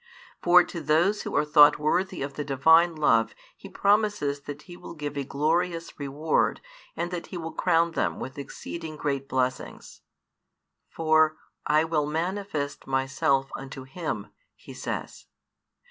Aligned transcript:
For 0.41 0.63
to 0.63 0.81
those 0.81 1.21
who 1.21 1.35
are 1.35 1.45
thought 1.45 1.77
worthy 1.77 2.23
of 2.23 2.33
the 2.33 2.43
Divine 2.43 2.95
love 2.95 3.35
He 3.55 3.69
promises 3.69 4.39
that 4.45 4.63
He 4.63 4.75
will 4.75 4.95
give 4.95 5.15
a 5.15 5.23
glorious 5.23 5.99
reward 5.99 6.59
and 6.97 7.11
that 7.11 7.27
He 7.27 7.37
will 7.37 7.51
crown 7.51 7.91
them 7.91 8.19
with 8.19 8.39
exceeding 8.39 8.95
great 8.97 9.29
blessings. 9.29 10.01
For 10.89 11.37
I 11.67 11.83
will 11.83 12.07
manifest 12.07 12.87
Myself 12.87 13.51
unto 13.55 13.83
him, 13.83 14.31
He 14.55 14.73
says. 14.73 15.27